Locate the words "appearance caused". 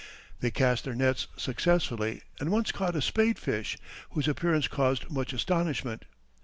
4.27-5.11